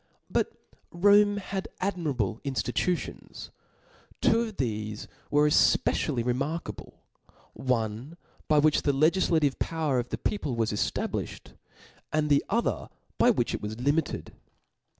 But 0.31 0.51
Rome 0.89 1.37
had 1.37 1.67
admirable 1.79 2.41
inftitutions. 2.43 3.51
Two 4.19 4.39
of 4.41 4.57
thefe 4.57 5.05
were 5.29 5.47
efpecially 5.47 6.25
re 6.25 6.33
markable; 6.33 7.03
one 7.53 8.17
by 8.47 8.57
which 8.57 8.81
the 8.81 8.93
Icgiflative 8.93 9.59
power 9.59 9.99
of 9.99 10.09
the 10.09 10.17
people 10.17 10.55
was 10.55 10.71
eftablifticd, 10.71 11.53
and 12.11 12.31
the 12.31 12.43
other 12.49 12.89
by 13.19 13.29
which 13.29 13.53
it 13.53 13.61
was 13.61 13.79
limited. 13.79 14.33